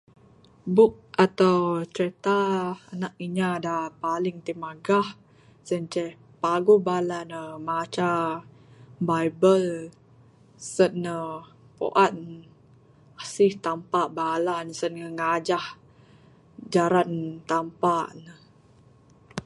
Book 0.75 0.93
ato 1.23 1.51
crita 1.93 2.37
anak 2.93 3.13
inya 3.25 3.51
da 3.65 3.77
paling 4.03 4.37
timagah 4.47 5.07
sien 5.67 5.83
ceh 5.93 6.11
paguh 6.41 6.79
bala 6.87 7.19
ne 7.31 7.41
maca 7.67 8.11
bible 9.07 9.63
sen 10.73 10.93
ne 11.05 11.17
puan 11.75 12.15
asih 13.21 13.53
Tampa 13.65 14.01
bala 14.17 14.55
ne 14.65 14.73
sen 14.79 14.91
ne 15.01 15.07
ngajah 15.17 15.65
jaran 16.73 17.13
Tampa 17.49 17.95
ne. 18.23 18.33